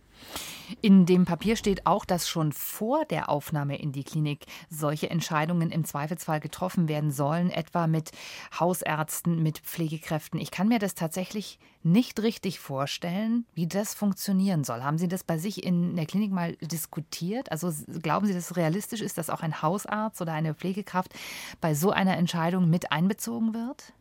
In 0.81 1.05
dem 1.05 1.23
Papier 1.23 1.55
steht 1.55 1.85
auch, 1.85 2.03
dass 2.03 2.27
schon 2.27 2.51
vor 2.51 3.05
der 3.05 3.29
Aufnahme 3.29 3.79
in 3.79 3.93
die 3.93 4.03
Klinik 4.03 4.45
solche 4.69 5.09
Entscheidungen 5.09 5.71
im 5.71 5.85
Zweifelsfall 5.85 6.41
getroffen 6.41 6.89
werden 6.89 7.11
sollen, 7.11 7.49
etwa 7.49 7.87
mit 7.87 8.11
Hausärzten, 8.59 9.41
mit 9.41 9.59
Pflegekräften. 9.59 10.39
Ich 10.39 10.51
kann 10.51 10.67
mir 10.67 10.79
das 10.79 10.93
tatsächlich 10.93 11.57
nicht 11.83 12.21
richtig 12.21 12.59
vorstellen, 12.59 13.45
wie 13.53 13.67
das 13.67 13.93
funktionieren 13.93 14.65
soll. 14.65 14.83
Haben 14.83 14.97
Sie 14.97 15.07
das 15.07 15.23
bei 15.23 15.37
sich 15.37 15.63
in 15.63 15.95
der 15.95 16.05
Klinik 16.05 16.31
mal 16.31 16.57
diskutiert? 16.57 17.49
Also 17.51 17.71
glauben 18.01 18.25
Sie, 18.25 18.33
dass 18.33 18.51
es 18.51 18.57
realistisch 18.57 19.01
ist, 19.01 19.17
dass 19.17 19.29
auch 19.29 19.41
ein 19.41 19.61
Hausarzt 19.61 20.21
oder 20.21 20.33
eine 20.33 20.53
Pflegekraft 20.53 21.13
bei 21.61 21.75
so 21.75 21.91
einer 21.91 22.17
Entscheidung 22.17 22.69
mit 22.69 22.91
einbezogen 22.91 23.53
wird? 23.53 23.93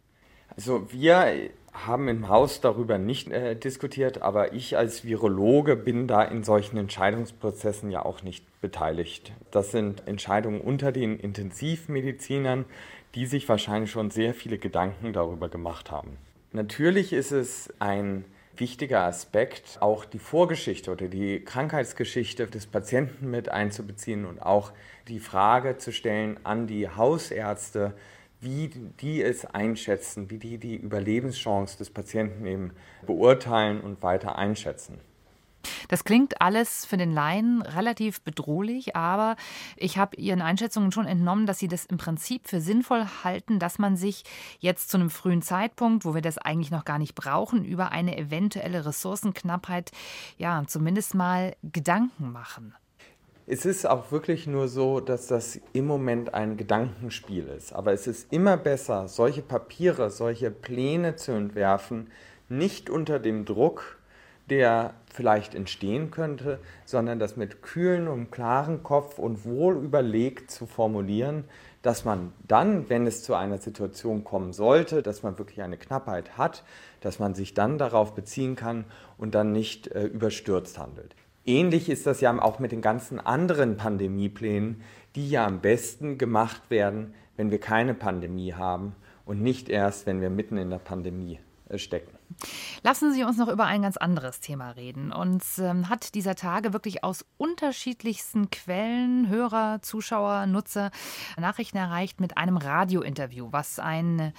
Also 0.57 0.91
wir 0.91 1.51
haben 1.85 2.09
im 2.09 2.29
Haus 2.29 2.61
darüber 2.61 2.97
nicht 2.97 3.31
äh, 3.31 3.55
diskutiert, 3.55 4.23
aber 4.23 4.55
ich 4.55 4.77
als 4.77 5.05
Virologe 5.05 5.77
bin 5.77 6.09
da 6.09 6.23
in 6.23 6.43
solchen 6.43 6.79
Entscheidungsprozessen 6.79 7.91
ja 7.91 8.05
auch 8.05 8.23
nicht 8.23 8.45
beteiligt. 8.61 9.33
Das 9.51 9.71
sind 9.71 10.07
Entscheidungen 10.07 10.61
unter 10.61 10.93
den 10.93 11.19
Intensivmedizinern, 11.19 12.65
die 13.15 13.27
sich 13.27 13.49
wahrscheinlich 13.49 13.91
schon 13.91 14.11
sehr 14.11 14.33
viele 14.35 14.59
Gedanken 14.59 15.13
darüber 15.13 15.49
gemacht 15.49 15.91
haben. 15.91 16.17
Natürlich 16.53 17.13
ist 17.13 17.33
es 17.33 17.73
ein 17.79 18.25
wichtiger 18.57 19.03
Aspekt, 19.03 19.79
auch 19.81 20.07
die 20.07 20.19
Vorgeschichte 20.19 20.91
oder 20.91 21.09
die 21.09 21.41
Krankheitsgeschichte 21.41 22.47
des 22.47 22.67
Patienten 22.67 23.31
mit 23.31 23.51
einzubeziehen 23.51 24.25
und 24.25 24.41
auch 24.41 24.73
die 25.09 25.21
Frage 25.21 25.77
zu 25.77 25.93
stellen 25.93 26.41
an 26.45 26.67
die 26.67 26.89
Hausärzte, 26.89 27.93
wie 28.47 28.69
die 29.01 29.23
es 29.23 29.45
einschätzen, 29.45 30.31
wie 30.31 30.39
die 30.39 30.59
die 30.59 30.77
Überlebenschance 30.77 31.77
des 31.77 31.91
Patienten 31.91 32.47
eben 32.47 32.71
beurteilen 33.05 33.81
und 33.81 34.03
weiter 34.03 34.39
einschätzen. 34.39 35.01
Das 35.89 36.05
klingt 36.05 36.41
alles 36.41 36.87
für 36.87 36.97
den 36.97 37.13
Laien 37.13 37.61
relativ 37.61 38.21
bedrohlich, 38.21 38.95
aber 38.95 39.35
ich 39.77 39.99
habe 39.99 40.17
Ihren 40.17 40.41
Einschätzungen 40.41 40.93
schon 40.93 41.07
entnommen, 41.07 41.47
dass 41.47 41.59
Sie 41.59 41.67
das 41.67 41.87
im 41.87 41.99
Prinzip 41.99 42.47
für 42.47 42.61
sinnvoll 42.61 43.05
halten, 43.25 43.59
dass 43.59 43.81
man 43.81 43.97
sich 43.97 44.23
jetzt 44.61 44.91
zu 44.91 44.97
einem 44.97 45.11
frühen 45.11 45.43
Zeitpunkt, 45.43 46.05
wo 46.05 46.15
wir 46.15 46.23
das 46.23 46.39
eigentlich 46.39 46.71
noch 46.71 46.85
gar 46.85 46.99
nicht 46.99 47.17
brauchen, 47.17 47.65
über 47.65 47.91
eine 47.91 48.17
eventuelle 48.17 48.87
Ressourcenknappheit 48.87 49.91
ja 50.39 50.63
zumindest 50.69 51.15
mal 51.15 51.57
Gedanken 51.65 52.31
machen. 52.31 52.75
Es 53.49 53.65
ist 53.65 53.87
auch 53.87 54.11
wirklich 54.11 54.49
nur 54.49 54.67
so, 54.67 54.99
dass 54.99 55.29
das 55.29 55.61
im 55.73 55.87
Moment 55.87 56.35
ein 56.35 56.57
Gedankenspiel 56.57 57.47
ist. 57.47 57.73
Aber 57.73 57.93
es 57.93 58.09
ist 58.09 58.33
immer 58.33 58.57
besser, 58.57 59.07
solche 59.07 59.41
Papiere, 59.41 60.11
solche 60.11 60.51
Pläne 60.51 61.15
zu 61.15 61.31
entwerfen, 61.31 62.11
nicht 62.49 62.91
unter 62.91 63.21
dem 63.21 63.45
Druck, 63.45 63.99
der 64.51 64.95
vielleicht 65.15 65.55
entstehen 65.55 66.11
könnte, 66.11 66.59
sondern 66.85 67.21
das 67.21 67.37
mit 67.37 67.63
kühlen 67.63 68.09
und 68.09 68.33
klaren 68.33 68.83
Kopf 68.83 69.17
und 69.21 69.45
wohl 69.45 69.77
überlegt 69.77 70.51
zu 70.51 70.67
formulieren, 70.67 71.45
dass 71.83 72.05
man 72.05 72.33
dann, 72.49 72.89
wenn 72.89 73.07
es 73.07 73.23
zu 73.23 73.35
einer 73.35 73.59
Situation 73.59 74.25
kommen 74.25 74.55
sollte, 74.55 75.05
dass 75.05 75.23
man 75.23 75.39
wirklich 75.39 75.63
eine 75.63 75.77
Knappheit 75.77 76.37
hat, 76.37 76.65
dass 77.01 77.21
man 77.21 77.37
sich 77.37 77.55
dann 77.55 77.79
darauf 77.79 78.13
beziehen 78.17 78.57
kann 78.57 78.87
und 79.19 79.37
dann 79.37 79.53
nicht 79.53 79.87
äh, 79.87 80.03
überstürzt 80.05 80.81
handelt. 80.81 81.15
Ähnlich 81.47 81.89
ist 81.89 82.07
das 82.07 82.21
ja 82.21 82.37
auch 82.43 82.59
mit 82.59 82.73
den 82.73 82.83
ganzen 82.83 83.21
anderen 83.21 83.77
Pandemieplänen, 83.77 84.83
die 85.15 85.31
ja 85.31 85.47
am 85.47 85.61
besten 85.61 86.19
gemacht 86.19 86.71
werden, 86.71 87.15
wenn 87.37 87.53
wir 87.53 87.61
keine 87.61 87.95
Pandemie 87.95 88.53
haben 88.53 88.97
und 89.25 89.43
nicht 89.43 89.69
erst, 89.69 90.07
wenn 90.07 90.21
wir 90.21 90.29
mitten 90.29 90.59
in 90.59 90.71
der 90.71 90.79
Pandemie 90.79 91.39
äh, 91.69 91.79
stecken. 91.79 92.16
Lassen 92.83 93.13
Sie 93.13 93.25
uns 93.25 93.37
noch 93.37 93.49
über 93.49 93.65
ein 93.65 93.83
ganz 93.83 93.97
anderes 93.97 94.41
Thema 94.41 94.71
reden. 94.71 95.13
Uns 95.13 95.59
ähm, 95.59 95.89
hat 95.89 96.15
dieser 96.15 96.35
Tage 96.35 96.73
wirklich 96.73 97.03
aus 97.05 97.25
unterschiedlichsten 97.39 98.51
Quellen, 98.51 99.29
Hörer, 99.29 99.81
Zuschauer, 99.83 100.47
Nutzer 100.47 100.91
Nachrichten 101.39 101.79
erreicht 101.79 102.21
mit 102.21 102.37
einem 102.37 102.57
Radiointerview, 102.57 103.49
was 103.51 103.79
ein 103.79 104.33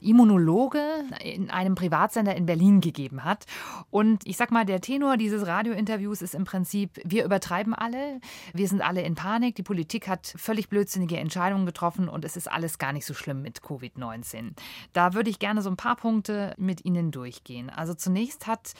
Immunologe 0.00 0.82
in 1.22 1.50
einem 1.50 1.74
Privatsender 1.74 2.36
in 2.36 2.46
Berlin 2.46 2.80
gegeben 2.80 3.24
hat. 3.24 3.46
Und 3.90 4.26
ich 4.26 4.36
sag 4.36 4.50
mal, 4.50 4.64
der 4.64 4.80
Tenor 4.80 5.16
dieses 5.16 5.46
Radiointerviews 5.46 6.22
ist 6.22 6.34
im 6.34 6.44
Prinzip, 6.44 7.00
wir 7.04 7.24
übertreiben 7.24 7.74
alle, 7.74 8.20
wir 8.52 8.68
sind 8.68 8.82
alle 8.82 9.02
in 9.02 9.14
Panik, 9.14 9.56
die 9.56 9.62
Politik 9.62 10.08
hat 10.08 10.34
völlig 10.36 10.68
blödsinnige 10.68 11.16
Entscheidungen 11.16 11.66
getroffen 11.66 12.08
und 12.08 12.24
es 12.24 12.36
ist 12.36 12.50
alles 12.50 12.78
gar 12.78 12.92
nicht 12.92 13.06
so 13.06 13.14
schlimm 13.14 13.42
mit 13.42 13.60
Covid-19. 13.60 14.52
Da 14.92 15.14
würde 15.14 15.30
ich 15.30 15.38
gerne 15.38 15.62
so 15.62 15.70
ein 15.70 15.76
paar 15.76 15.96
Punkte 15.96 16.54
mit 16.58 16.84
Ihnen 16.84 17.10
durch 17.10 17.27
durchgehen. 17.28 17.70
Also 17.70 17.94
zunächst 17.94 18.46
hat 18.46 18.72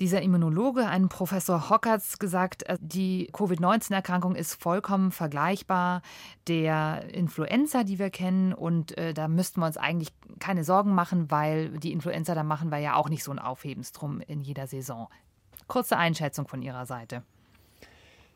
dieser 0.00 0.22
Immunologe, 0.22 0.86
ein 0.86 1.08
Professor 1.08 1.70
Hockertz, 1.70 2.18
gesagt, 2.18 2.64
äh, 2.64 2.78
die 2.80 3.28
Covid-19-Erkrankung 3.32 4.34
ist 4.34 4.60
vollkommen 4.60 5.12
vergleichbar 5.12 6.02
der 6.48 7.14
Influenza, 7.14 7.84
die 7.84 7.98
wir 7.98 8.10
kennen. 8.10 8.52
Und 8.52 8.96
äh, 8.98 9.14
da 9.14 9.28
müssten 9.28 9.60
wir 9.60 9.66
uns 9.66 9.76
eigentlich 9.76 10.12
keine 10.40 10.64
Sorgen 10.64 10.94
machen, 10.94 11.30
weil 11.30 11.78
die 11.78 11.92
Influenza, 11.92 12.34
da 12.34 12.42
machen 12.42 12.70
wir 12.70 12.78
ja 12.78 12.96
auch 12.96 13.08
nicht 13.08 13.22
so 13.22 13.30
ein 13.30 13.38
Aufhebens 13.38 13.92
drum 13.92 14.20
in 14.20 14.40
jeder 14.40 14.66
Saison. 14.66 15.08
Kurze 15.68 15.96
Einschätzung 15.96 16.48
von 16.48 16.60
Ihrer 16.60 16.86
Seite. 16.86 17.22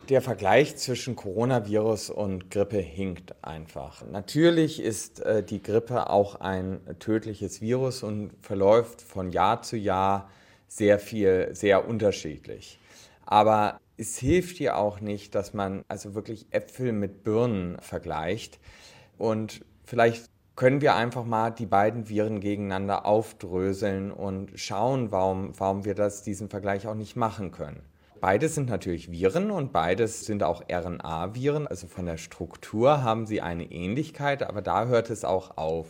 Der 0.08 0.22
Vergleich 0.22 0.76
zwischen 0.76 1.16
Coronavirus 1.16 2.10
und 2.10 2.50
Grippe 2.50 2.78
hinkt 2.78 3.34
einfach. 3.44 4.02
Natürlich 4.06 4.80
ist 4.80 5.20
äh, 5.20 5.42
die 5.42 5.62
Grippe 5.62 6.08
auch 6.08 6.36
ein 6.36 6.80
tödliches 6.98 7.60
Virus 7.60 8.02
und 8.02 8.30
verläuft 8.40 9.02
von 9.02 9.30
Jahr 9.30 9.60
zu 9.62 9.76
Jahr 9.76 10.30
sehr 10.66 10.98
viel, 10.98 11.50
sehr 11.52 11.86
unterschiedlich. 11.86 12.78
Aber 13.26 13.78
es 13.98 14.16
hilft 14.16 14.56
hier 14.56 14.78
auch 14.78 15.00
nicht, 15.00 15.34
dass 15.34 15.52
man 15.52 15.84
also 15.88 16.14
wirklich 16.14 16.46
Äpfel 16.50 16.92
mit 16.92 17.24
Birnen 17.24 17.78
vergleicht. 17.80 18.58
Und 19.18 19.64
vielleicht 19.84 20.30
können 20.56 20.80
wir 20.80 20.94
einfach 20.94 21.24
mal 21.24 21.50
die 21.50 21.66
beiden 21.66 22.08
Viren 22.08 22.40
gegeneinander 22.40 23.06
aufdröseln 23.06 24.10
und 24.10 24.58
schauen, 24.58 25.12
warum, 25.12 25.52
warum 25.58 25.84
wir 25.84 25.94
das, 25.94 26.22
diesen 26.22 26.48
Vergleich 26.48 26.86
auch 26.86 26.94
nicht 26.94 27.16
machen 27.16 27.50
können. 27.52 27.82
Beides 28.20 28.54
sind 28.54 28.68
natürlich 28.68 29.10
Viren 29.10 29.50
und 29.50 29.72
beides 29.72 30.24
sind 30.24 30.42
auch 30.42 30.62
RNA-Viren. 30.70 31.66
Also 31.66 31.86
von 31.86 32.06
der 32.06 32.16
Struktur 32.16 33.02
haben 33.02 33.26
sie 33.26 33.40
eine 33.40 33.70
Ähnlichkeit, 33.70 34.42
aber 34.42 34.62
da 34.62 34.86
hört 34.86 35.10
es 35.10 35.24
auch 35.24 35.56
auf. 35.56 35.86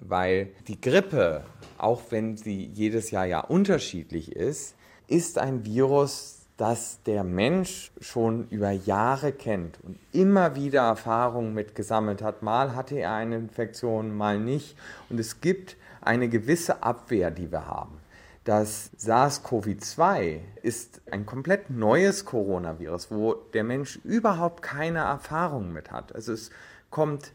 Weil 0.00 0.50
die 0.68 0.80
Grippe, 0.80 1.44
auch 1.78 2.02
wenn 2.10 2.36
sie 2.36 2.64
jedes 2.66 3.10
Jahr 3.10 3.26
ja 3.26 3.40
unterschiedlich 3.40 4.32
ist, 4.34 4.74
ist 5.06 5.38
ein 5.38 5.64
Virus, 5.64 6.46
dass 6.56 7.02
der 7.02 7.24
Mensch 7.24 7.90
schon 8.00 8.46
über 8.48 8.70
Jahre 8.70 9.32
kennt 9.32 9.78
und 9.82 9.98
immer 10.12 10.54
wieder 10.54 10.82
Erfahrungen 10.82 11.54
mit 11.54 11.74
gesammelt 11.74 12.22
hat. 12.22 12.42
Mal 12.42 12.74
hatte 12.74 12.98
er 12.98 13.14
eine 13.14 13.36
Infektion, 13.36 14.16
mal 14.16 14.38
nicht. 14.38 14.76
Und 15.08 15.18
es 15.18 15.40
gibt 15.40 15.76
eine 16.00 16.28
gewisse 16.28 16.82
Abwehr, 16.82 17.30
die 17.30 17.50
wir 17.50 17.66
haben. 17.66 18.01
Das 18.44 18.90
SARS-CoV-2 18.98 20.40
ist 20.62 21.00
ein 21.10 21.26
komplett 21.26 21.70
neues 21.70 22.24
Coronavirus, 22.24 23.12
wo 23.12 23.34
der 23.34 23.62
Mensch 23.62 24.00
überhaupt 24.02 24.62
keine 24.62 24.98
Erfahrung 24.98 25.72
mit 25.72 25.92
hat. 25.92 26.12
Also 26.12 26.32
es 26.32 26.50
kommt 26.90 27.32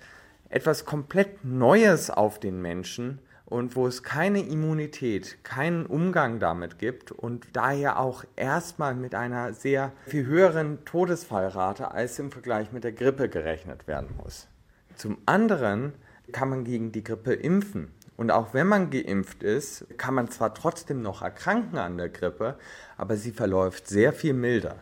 etwas 0.49 0.83
komplett 0.83 1.45
Neues 1.45 2.09
auf 2.09 2.39
den 2.39 2.61
Menschen 2.61 3.19
und 3.45 3.77
wo 3.77 3.87
es 3.87 4.03
keine 4.03 4.41
Immunität, 4.41 5.45
keinen 5.45 5.85
Umgang 5.85 6.39
damit 6.41 6.77
gibt 6.77 7.13
und 7.13 7.47
daher 7.53 7.99
auch 7.99 8.25
erstmal 8.35 8.93
mit 8.93 9.15
einer 9.15 9.53
sehr 9.53 9.93
viel 10.07 10.25
höheren 10.25 10.83
Todesfallrate 10.83 11.91
als 11.91 12.19
im 12.19 12.31
Vergleich 12.31 12.73
mit 12.73 12.83
der 12.83 12.91
Grippe 12.91 13.29
gerechnet 13.29 13.87
werden 13.87 14.09
muss. 14.21 14.49
Zum 14.97 15.17
anderen 15.25 15.93
kann 16.33 16.49
man 16.49 16.65
gegen 16.65 16.91
die 16.91 17.03
Grippe 17.03 17.33
impfen. 17.33 17.93
Und 18.17 18.31
auch 18.31 18.53
wenn 18.53 18.67
man 18.67 18.89
geimpft 18.89 19.43
ist, 19.43 19.86
kann 19.97 20.15
man 20.15 20.29
zwar 20.29 20.53
trotzdem 20.55 21.03
noch 21.03 21.21
erkranken 21.21 21.77
an 21.77 21.97
der 21.97 22.09
Grippe, 22.09 22.57
aber 22.97 23.15
sie 23.15 23.31
verläuft 23.31 23.88
sehr 23.88 24.12
viel 24.12 24.33
milder. 24.33 24.77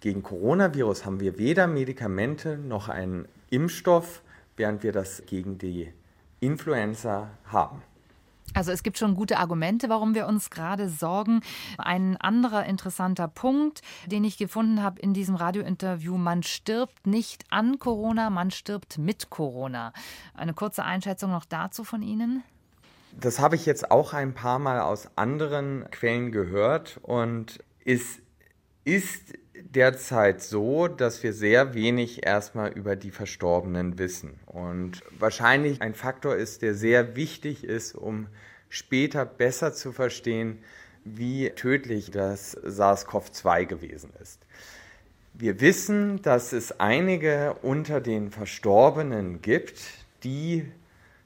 Gegen 0.00 0.24
Coronavirus 0.24 1.06
haben 1.06 1.20
wir 1.20 1.38
weder 1.38 1.68
Medikamente 1.68 2.58
noch 2.58 2.88
einen 2.88 3.28
Impfstoff, 3.50 4.22
während 4.56 4.82
wir 4.82 4.90
das 4.90 5.22
gegen 5.26 5.58
die 5.58 5.92
Influenza 6.40 7.30
haben. 7.44 7.82
Also 8.54 8.72
es 8.72 8.82
gibt 8.82 8.98
schon 8.98 9.14
gute 9.14 9.38
Argumente, 9.38 9.88
warum 9.88 10.14
wir 10.14 10.26
uns 10.26 10.50
gerade 10.50 10.88
sorgen. 10.88 11.40
Ein 11.78 12.16
anderer 12.18 12.66
interessanter 12.66 13.28
Punkt, 13.28 13.80
den 14.06 14.24
ich 14.24 14.36
gefunden 14.36 14.82
habe 14.82 15.00
in 15.00 15.14
diesem 15.14 15.36
Radiointerview, 15.36 16.18
man 16.18 16.42
stirbt 16.42 17.06
nicht 17.06 17.44
an 17.50 17.78
Corona, 17.78 18.28
man 18.28 18.50
stirbt 18.50 18.98
mit 18.98 19.30
Corona. 19.30 19.92
Eine 20.34 20.52
kurze 20.52 20.84
Einschätzung 20.84 21.30
noch 21.30 21.44
dazu 21.44 21.84
von 21.84 22.02
Ihnen? 22.02 22.42
Das 23.20 23.38
habe 23.38 23.56
ich 23.56 23.66
jetzt 23.66 23.90
auch 23.90 24.14
ein 24.14 24.34
paar 24.34 24.58
Mal 24.58 24.80
aus 24.80 25.08
anderen 25.16 25.86
Quellen 25.90 26.32
gehört 26.32 26.98
und 27.02 27.62
es 27.84 28.18
ist 28.84 29.34
derzeit 29.54 30.42
so, 30.42 30.88
dass 30.88 31.22
wir 31.22 31.32
sehr 31.32 31.74
wenig 31.74 32.26
erstmal 32.26 32.72
über 32.72 32.96
die 32.96 33.10
Verstorbenen 33.10 33.98
wissen. 33.98 34.40
Und 34.46 35.02
wahrscheinlich 35.18 35.80
ein 35.82 35.94
Faktor 35.94 36.36
ist, 36.36 36.62
der 36.62 36.74
sehr 36.74 37.16
wichtig 37.16 37.64
ist, 37.64 37.94
um 37.94 38.26
später 38.68 39.24
besser 39.24 39.72
zu 39.72 39.92
verstehen, 39.92 40.58
wie 41.04 41.50
tödlich 41.50 42.10
das 42.10 42.56
SARS-CoV-2 42.56 43.66
gewesen 43.66 44.10
ist. 44.20 44.46
Wir 45.34 45.60
wissen, 45.60 46.22
dass 46.22 46.52
es 46.52 46.78
einige 46.80 47.56
unter 47.62 48.00
den 48.00 48.30
Verstorbenen 48.30 49.40
gibt, 49.42 49.80
die 50.24 50.66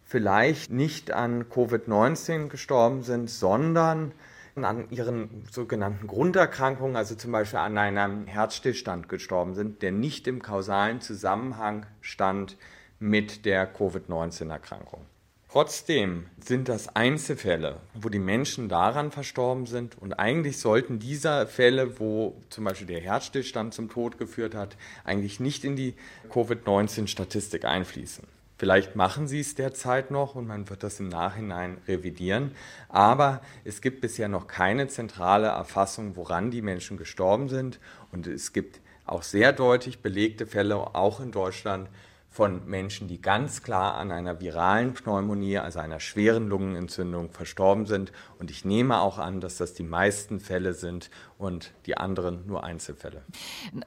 vielleicht 0.07 0.71
nicht 0.71 1.11
an 1.11 1.45
Covid-19 1.51 2.49
gestorben 2.49 3.03
sind, 3.03 3.29
sondern 3.29 4.13
an 4.55 4.89
ihren 4.91 5.45
sogenannten 5.51 6.07
Grunderkrankungen, 6.07 6.97
also 6.97 7.15
zum 7.15 7.33
Beispiel 7.33 7.59
an 7.59 7.77
einem 7.77 8.27
Herzstillstand 8.27 9.09
gestorben 9.09 9.55
sind, 9.55 9.83
der 9.83 9.93
nicht 9.93 10.27
im 10.27 10.41
kausalen 10.41 11.03
Zusammenhang 11.03 11.85
stand 12.01 12.57
mit 12.99 13.45
der 13.45 13.67
Covid-19-Erkrankung. 13.67 15.05
Trotzdem 15.51 16.27
sind 16.43 16.69
das 16.69 16.95
Einzelfälle, 16.95 17.81
wo 17.95 18.09
die 18.09 18.19
Menschen 18.19 18.69
daran 18.69 19.11
verstorben 19.11 19.67
sind 19.67 19.97
und 19.99 20.15
eigentlich 20.15 20.59
sollten 20.59 20.99
diese 20.99 21.47
Fälle, 21.47 21.99
wo 21.99 22.37
zum 22.49 22.65
Beispiel 22.65 22.87
der 22.87 23.01
Herzstillstand 23.01 23.75
zum 23.75 23.89
Tod 23.89 24.19
geführt 24.19 24.55
hat, 24.55 24.77
eigentlich 25.05 25.41
nicht 25.41 25.65
in 25.65 25.77
die 25.77 25.95
Covid-19-Statistik 26.31 27.65
einfließen. 27.65 28.36
Vielleicht 28.59 28.97
machen 28.97 29.29
sie 29.29 29.41
es 29.41 29.55
derzeit 29.55 30.11
noch 30.11 30.35
und 30.35 30.47
man 30.47 30.71
wird 30.71 30.83
das 30.83 30.99
im 30.99 31.09
Nachhinein 31.09 31.79
revidieren. 31.87 32.53
Aber 32.89 33.43
es 33.65 33.83
gibt 33.83 34.01
bisher 34.01 34.29
noch 34.29 34.47
keine 34.47 34.89
zentrale 34.89 35.49
Erfassung, 35.49 36.17
woran 36.17 36.51
die 36.51 36.63
Menschen 36.63 36.97
gestorben 36.97 37.49
sind. 37.51 37.79
Und 38.13 38.27
es 38.27 38.55
gibt 38.55 38.81
auch 39.05 39.23
sehr 39.23 39.53
deutlich 39.53 40.01
belegte 40.01 40.47
Fälle, 40.47 40.77
auch 40.77 41.21
in 41.21 41.33
Deutschland, 41.33 41.89
von 42.29 42.67
Menschen, 42.67 43.09
die 43.09 43.21
ganz 43.21 43.63
klar 43.63 43.95
an 43.95 44.11
einer 44.11 44.41
viralen 44.41 44.93
Pneumonie, 44.93 45.57
also 45.57 45.79
einer 45.79 46.01
schweren 46.01 46.49
Lungenentzündung, 46.49 47.31
verstorben 47.31 47.87
sind. 47.87 48.13
Und 48.39 48.51
ich 48.51 48.65
nehme 48.65 49.01
auch 49.01 49.19
an, 49.19 49.41
dass 49.41 49.57
das 49.57 49.73
die 49.73 49.83
meisten 49.83 50.39
Fälle 50.39 50.75
sind 50.75 51.11
und 51.39 51.73
die 51.87 51.97
anderen 51.97 52.47
nur 52.47 52.63
Einzelfälle. 52.63 53.23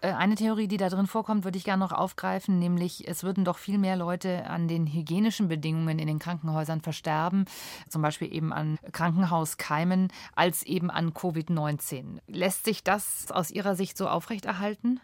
Äh, 0.01 0.13
eine 0.13 0.33
Theorie, 0.33 0.67
die 0.67 0.77
da 0.77 0.89
drin 0.89 1.05
vorkommt, 1.05 1.43
würde 1.43 1.59
ich 1.59 1.63
gerne 1.63 1.83
noch 1.83 1.91
aufgreifen, 1.91 2.57
nämlich 2.57 3.07
es 3.07 3.23
würden 3.23 3.45
doch 3.45 3.59
viel 3.59 3.77
mehr 3.77 3.95
Leute 3.95 4.45
an 4.45 4.67
den 4.67 4.87
hygienischen 4.87 5.47
Bedingungen 5.47 5.99
in 5.99 6.07
den 6.07 6.17
Krankenhäusern 6.19 6.81
versterben, 6.81 7.45
zum 7.87 8.01
Beispiel 8.01 8.33
eben 8.33 8.51
an 8.51 8.79
Krankenhauskeimen, 8.91 10.11
als 10.35 10.63
eben 10.63 10.89
an 10.89 11.11
Covid-19. 11.11 12.19
Lässt 12.27 12.65
sich 12.65 12.83
das 12.83 13.31
aus 13.31 13.51
Ihrer 13.51 13.75
Sicht 13.75 13.95
so 13.95 14.07
aufrechterhalten? 14.07 14.99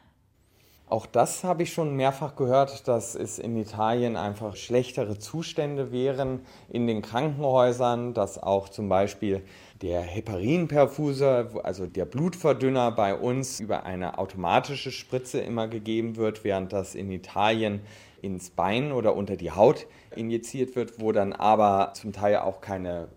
Auch 0.87 1.07
das 1.07 1.43
habe 1.43 1.63
ich 1.63 1.73
schon 1.73 1.95
mehrfach 1.95 2.35
gehört, 2.35 2.87
dass 2.87 3.15
es 3.15 3.39
in 3.39 3.57
Italien 3.57 4.15
einfach 4.15 4.55
schlechtere 4.55 5.17
Zustände 5.17 5.91
wären 5.91 6.41
in 6.69 6.85
den 6.85 7.01
Krankenhäusern, 7.01 8.13
dass 8.13 8.41
auch 8.41 8.69
zum 8.69 8.87
Beispiel 8.87 9.41
der 9.81 10.01
Heparinperfuser, 10.01 11.49
also 11.63 11.87
der 11.87 12.05
Blutverdünner 12.05 12.91
bei 12.91 13.15
uns 13.15 13.59
über 13.59 13.83
eine 13.83 14.19
automatische 14.19 14.91
Spritze 14.91 15.39
immer 15.39 15.67
gegeben 15.67 16.17
wird, 16.17 16.43
während 16.43 16.71
das 16.71 16.93
in 16.93 17.09
Italien 17.09 17.81
ins 18.21 18.51
Bein 18.51 18.91
oder 18.91 19.15
unter 19.15 19.37
die 19.37 19.51
Haut 19.51 19.87
injiziert 20.15 20.75
wird, 20.75 20.99
wo 20.99 21.11
dann 21.11 21.33
aber 21.33 21.93
zum 21.95 22.13
Teil 22.13 22.37
auch 22.37 22.61
keine 22.61 23.07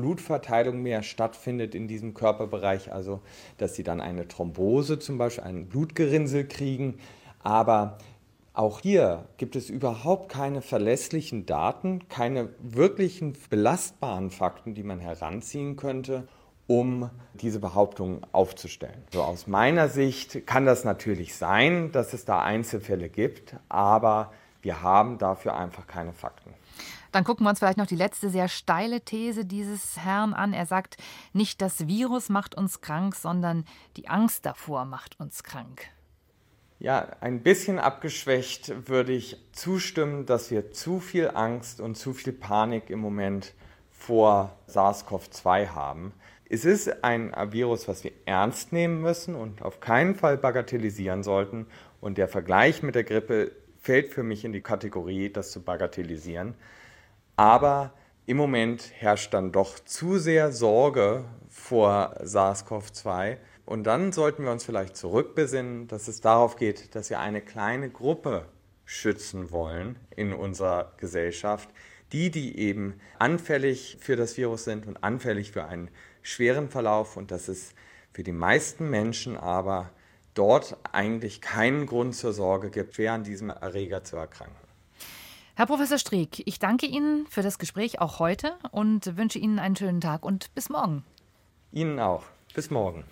Blutverteilung 0.00 0.80
mehr 0.82 1.02
stattfindet 1.02 1.74
in 1.74 1.88
diesem 1.88 2.14
Körperbereich, 2.14 2.92
also 2.92 3.20
dass 3.58 3.74
sie 3.74 3.82
dann 3.82 4.00
eine 4.00 4.26
Thrombose 4.26 4.98
zum 4.98 5.18
Beispiel, 5.18 5.44
ein 5.44 5.66
Blutgerinnsel 5.66 6.46
kriegen. 6.46 6.98
Aber 7.42 7.98
auch 8.52 8.80
hier 8.80 9.26
gibt 9.36 9.56
es 9.56 9.70
überhaupt 9.70 10.30
keine 10.30 10.62
verlässlichen 10.62 11.46
Daten, 11.46 12.08
keine 12.08 12.48
wirklichen 12.60 13.34
belastbaren 13.48 14.30
Fakten, 14.30 14.74
die 14.74 14.82
man 14.82 15.00
heranziehen 15.00 15.76
könnte, 15.76 16.26
um 16.66 17.10
diese 17.34 17.60
Behauptung 17.60 18.26
aufzustellen. 18.32 19.02
So 19.12 19.22
aus 19.22 19.46
meiner 19.46 19.88
Sicht 19.88 20.46
kann 20.46 20.66
das 20.66 20.84
natürlich 20.84 21.34
sein, 21.34 21.92
dass 21.92 22.12
es 22.12 22.24
da 22.24 22.42
Einzelfälle 22.42 23.08
gibt, 23.08 23.56
aber 23.68 24.32
wir 24.62 24.82
haben 24.82 25.18
dafür 25.18 25.56
einfach 25.56 25.86
keine 25.86 26.12
Fakten. 26.12 26.54
Dann 27.12 27.24
gucken 27.24 27.44
wir 27.44 27.50
uns 27.50 27.58
vielleicht 27.58 27.78
noch 27.78 27.86
die 27.86 27.96
letzte 27.96 28.30
sehr 28.30 28.48
steile 28.48 29.00
These 29.00 29.44
dieses 29.44 29.98
Herrn 29.98 30.32
an. 30.32 30.52
Er 30.52 30.66
sagt, 30.66 30.96
nicht 31.32 31.60
das 31.60 31.86
Virus 31.86 32.28
macht 32.28 32.54
uns 32.54 32.80
krank, 32.80 33.14
sondern 33.14 33.64
die 33.96 34.08
Angst 34.08 34.46
davor 34.46 34.84
macht 34.84 35.18
uns 35.18 35.42
krank. 35.42 35.88
Ja, 36.78 37.08
ein 37.20 37.42
bisschen 37.42 37.78
abgeschwächt 37.78 38.88
würde 38.88 39.12
ich 39.12 39.36
zustimmen, 39.52 40.24
dass 40.24 40.50
wir 40.50 40.72
zu 40.72 40.98
viel 40.98 41.30
Angst 41.34 41.80
und 41.80 41.96
zu 41.96 42.14
viel 42.14 42.32
Panik 42.32 42.88
im 42.88 43.00
Moment 43.00 43.52
vor 43.90 44.56
SARS-CoV-2 44.66 45.68
haben. 45.68 46.14
Es 46.48 46.64
ist 46.64 47.04
ein 47.04 47.32
Virus, 47.52 47.86
was 47.86 48.02
wir 48.02 48.12
ernst 48.24 48.72
nehmen 48.72 49.02
müssen 49.02 49.34
und 49.34 49.62
auf 49.62 49.80
keinen 49.80 50.14
Fall 50.14 50.38
bagatellisieren 50.38 51.22
sollten. 51.22 51.66
Und 52.00 52.16
der 52.16 52.28
Vergleich 52.28 52.82
mit 52.82 52.94
der 52.94 53.04
Grippe 53.04 53.52
fällt 53.80 54.08
für 54.08 54.22
mich 54.22 54.44
in 54.44 54.52
die 54.52 54.62
Kategorie, 54.62 55.30
das 55.30 55.50
zu 55.50 55.62
bagatellisieren. 55.62 56.54
Aber 57.40 57.94
im 58.26 58.36
Moment 58.36 58.92
herrscht 58.98 59.32
dann 59.32 59.50
doch 59.50 59.78
zu 59.78 60.18
sehr 60.18 60.52
Sorge 60.52 61.24
vor 61.48 62.14
SARS-CoV-2. 62.22 63.38
Und 63.64 63.84
dann 63.84 64.12
sollten 64.12 64.44
wir 64.44 64.52
uns 64.52 64.66
vielleicht 64.66 64.94
zurückbesinnen, 64.94 65.88
dass 65.88 66.06
es 66.06 66.20
darauf 66.20 66.56
geht, 66.56 66.94
dass 66.94 67.08
wir 67.08 67.18
eine 67.18 67.40
kleine 67.40 67.88
Gruppe 67.88 68.44
schützen 68.84 69.50
wollen 69.50 69.98
in 70.14 70.34
unserer 70.34 70.92
Gesellschaft. 70.98 71.70
Die, 72.12 72.30
die 72.30 72.58
eben 72.58 73.00
anfällig 73.18 73.96
für 74.00 74.16
das 74.16 74.36
Virus 74.36 74.64
sind 74.64 74.86
und 74.86 75.02
anfällig 75.02 75.50
für 75.50 75.64
einen 75.64 75.88
schweren 76.20 76.68
Verlauf. 76.68 77.16
Und 77.16 77.30
dass 77.30 77.48
es 77.48 77.72
für 78.12 78.22
die 78.22 78.32
meisten 78.32 78.90
Menschen 78.90 79.38
aber 79.38 79.88
dort 80.34 80.76
eigentlich 80.92 81.40
keinen 81.40 81.86
Grund 81.86 82.14
zur 82.14 82.34
Sorge 82.34 82.68
gibt, 82.68 82.96
schwer 82.96 83.14
an 83.14 83.24
diesem 83.24 83.48
Erreger 83.48 84.04
zu 84.04 84.16
erkranken. 84.16 84.69
Herr 85.60 85.66
Professor 85.66 85.98
Streeck, 85.98 86.42
ich 86.46 86.58
danke 86.58 86.86
Ihnen 86.86 87.26
für 87.26 87.42
das 87.42 87.58
Gespräch 87.58 88.00
auch 88.00 88.18
heute 88.18 88.56
und 88.70 89.18
wünsche 89.18 89.38
Ihnen 89.38 89.58
einen 89.58 89.76
schönen 89.76 90.00
Tag 90.00 90.24
und 90.24 90.54
bis 90.54 90.70
morgen. 90.70 91.04
Ihnen 91.70 92.00
auch. 92.00 92.22
Bis 92.54 92.70
morgen. 92.70 93.04